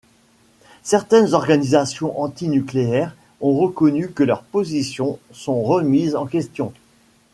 Certaines 0.81 1.35
organisations 1.35 2.19
anti-nucléaires 2.19 3.15
ont 3.39 3.55
reconnu 3.55 4.09
que 4.09 4.23
leurs 4.23 4.41
positions 4.41 5.19
sont 5.31 5.61
remises 5.61 6.15
en 6.15 6.25
question. 6.25 6.73